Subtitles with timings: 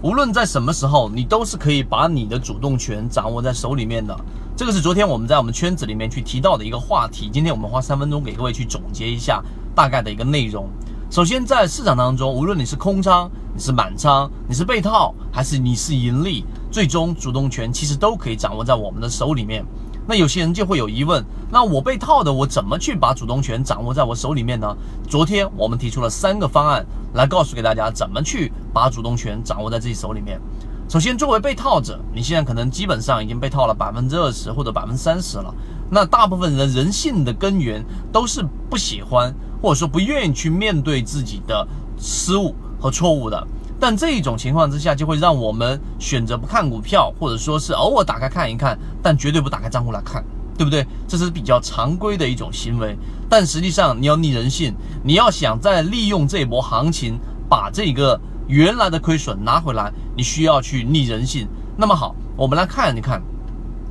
[0.00, 4.16] 无论在什么时候，你都是可以把你的主动权掌握在手里面的。
[4.56, 7.28] 这个是昨天我们在我们圈子里面去提到的一个话题。
[7.32, 9.42] 今天我们花三分钟给各位去总结一下
[9.74, 10.68] 大概的一个内容。
[11.10, 19.64] 首先，在市场当中，无论你是空仓、你是满仓、你是被套，还是你是盈利，最终主动权其实都可以掌握在我们的手里面。
[20.06, 24.76] 那有些人就会有疑问，那我被套的，我怎么去把主动权掌握在我手里面呢？
[25.08, 30.40] 昨天我们提出了三个方案来告诉给大家怎么去把主动权掌握在自己手里面。
[30.88, 35.54] 首先，作为被套者，你现在可能基本上已经被套了百分之二十或者百分之三十了。
[35.90, 41.66] 那大部分人人性的根源都是不喜欢或者说不愿意去面对自己的
[41.98, 43.46] 失误和错误的。
[43.78, 50.24] 但这一种情况之下，就会让我们选择不看股票，或者说是偶尔打开看一看，但绝对不打开账户来看，
[50.58, 50.84] 对不对？
[51.06, 52.98] 这是比较常规的一种行为。
[53.30, 57.16] 但实际上，你要逆人性，你要想再利用这一波行情
[57.48, 61.46] 把这个原来的亏损拿回来，你需要去逆人性。
[61.76, 63.22] 那么好，我们来看一看，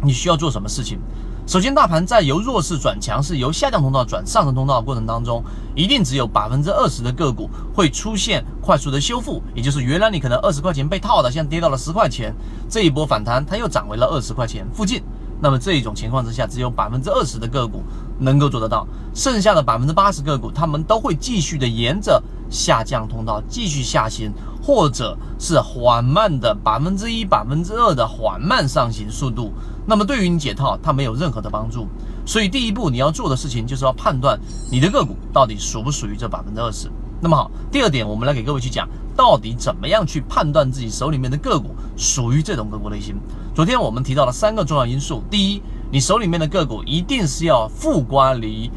[0.04, 1.00] 你需要做什么事情。
[1.48, 5.42] 首先，大盘在由弱势转强势、由下降通道转上升通道的过程当中，
[5.74, 12.36] 一定只有百分之二十的个股会出现快速的修复，也就是原来你可能二十块钱被套的，现在跌到了十块钱，
[12.68, 15.02] 这一波反弹它又涨回了二十块钱附近。
[15.40, 17.84] 那么这一种情况之下，只有百分之二十的个股
[18.20, 24.32] 能够做得到，剩下的百分之八十个股，他们都会继续的沿着下降通道继续下行，
[24.64, 29.54] 或者是缓慢的百分之一、百分之二的缓慢上行速度。
[29.86, 31.88] 那么对于你解套，它没有任何的帮助。
[32.26, 34.40] 所以第一步你要做的事情，就是要判断
[34.72, 36.92] 你的个股到底属不属于这百分之二十。
[37.20, 43.16] 那么好，第二点，我们来给各位去讲，到底怎么样去判断自己手里面的个股属于这种个股类型。
[43.56, 48.70] 昨天我们提到了三个重要因素，第一，你手里面的个股一定是要负乖离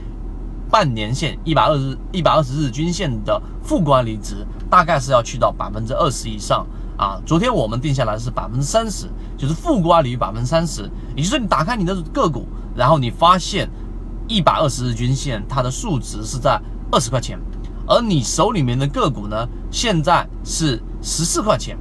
[0.71, 6.67] 半年线一百二十一百二十日均线的负乖离值，大概是要去到百分之二十以上。
[6.97, 10.83] 啊，昨天我们定下来是百分之三十，就是负刮离百分之三十，
[11.17, 12.47] 也就是说你打开你的个股，
[12.77, 13.67] 然后你发现
[14.29, 16.61] 一百二十日均线它的数值是在
[16.93, 17.39] 二十块钱，
[17.91, 21.77] 而你手里面的个股呢现在是十四块钱，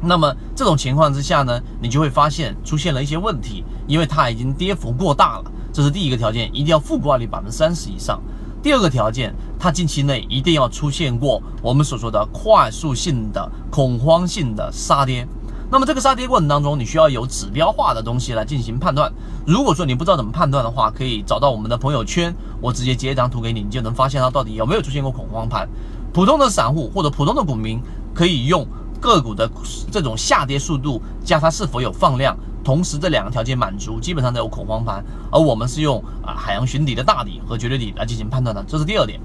[0.00, 8.22] 那么这种情况之下呢，你就会发现出现了一些问题，因为它已经跌幅过大了，这是第一个条件，一定要负挂率百分之三十以上。
[8.62, 15.26] 第二个条件，它近期内一定要出现过我们所说的快速性的恐慌性的杀跌。
[15.70, 19.12] 那么这个杀跌过程当中，你需要有指标化的东西来进行判断。
[19.46, 25.68] 如果说你不知道怎么判断的话，可以找到我们的朋友圈，我直接截一张图给你，你就能发现它到底有没有出现过恐慌盘。
[26.12, 27.80] 普通的散户或者普通的股民
[28.14, 28.64] 可以用
[29.00, 29.50] 个股的
[29.90, 32.36] 这种下跌速度加它是否有放量。
[32.62, 35.04] 同时，这两个条件满足，基本上都有恐慌盘。
[35.30, 39.20] 而我们是用啊海洋寻底的大底和绝对底来进行判断的，这是第二点。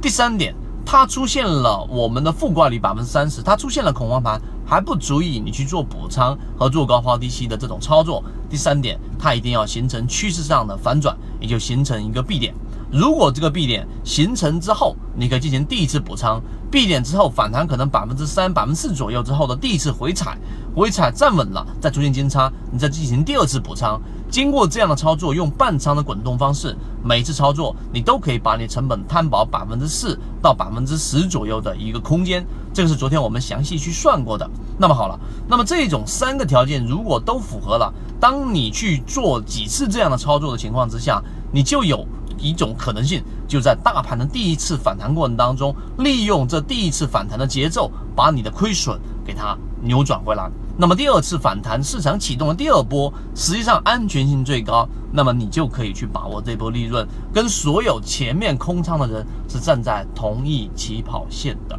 [0.00, 0.52] 第三点，
[0.84, 8.22] 它出现了我们的负挂率百分之三十，它出现了恐慌盘，还不足以你去做补仓和做高抛低吸的这种操作。
[8.48, 12.54] 第三点，它一定要形成趋势上的反转，也就形成一个 B 点。
[12.92, 16.42] 如果这个 B 点形成之后，你可以进行第一次补仓。
[16.70, 20.38] B 点之后反弹可能百分之三、百分之四左右之后的第一次回踩，
[20.74, 23.98] 回踩站稳了，再出现金叉，你再进行第二次补仓。
[24.30, 32.44] 经过这样的操作，用半仓的滚动方式，每次操作你都可以把你成本摊薄百分之四到百分之十左右的一个空间。
[32.74, 34.48] 这个是昨天我们详细去算过的。
[34.78, 42.06] 那么好了，那么这种三个条件如果都符合了，当你去做几次这样的操作的情况之下，你就有。
[42.38, 50.50] 一种可能性，就在大盘的第一次反弹过程当中，利用这第一次反弹的节奏，把你的亏损给它扭转回来。
[50.78, 61.78] 那么第二次反弹，市场启动的第二波，实际上安全性最高，那么你就可以去把握这波利润，跟所有前面空仓的人是站在同一起跑线的。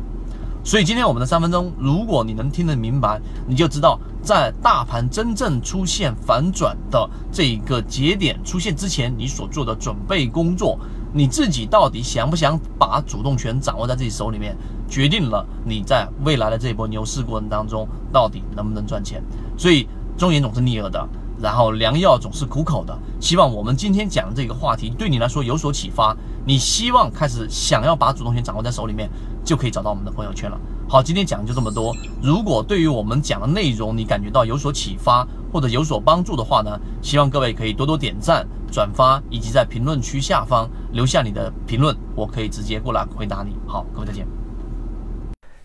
[0.65, 10.79] 所以今天我们的三分钟，如果你能听得明白，你就知道在大盘真正出现反转的这一个节点出现之前，你所做的准备工作，
[11.11, 14.55] 你自己到底想不想把主动权掌握在自己手里面，
[14.87, 19.21] 决定了你在未来的这波牛市过程当中到底能不能赚钱。
[19.57, 19.85] 所以
[20.17, 21.05] 忠言总是逆耳的。
[21.41, 26.15] 然后良药总是苦口的，希望我们今天讲的这个话题对你来说有所启发。
[26.45, 29.09] 你希望开始想要把主动权掌握在手里面，
[29.45, 30.57] 就可以找到我们的朋友圈了。
[30.89, 31.95] 好，今天讲就这么多。
[32.21, 43.55] 如果对于我们讲的内容你感觉到有所启发或者有所帮助的话呢，希望各位可以多多点赞、转发，以及在评论区下方留下你的评论，我可以直接过来回答你。
[43.65, 44.27] 好，各位再见。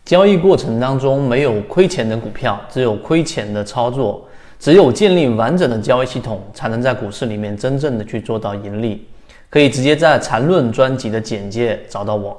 [0.04, 4.24] 交易过程当中没有亏钱的股票，只有亏钱的操作。
[4.58, 9.06] 只有建立完整的交易系统，才能在股市里面真正的去做到盈利。
[9.50, 12.38] 可以直接在缠论专辑的简介找到我。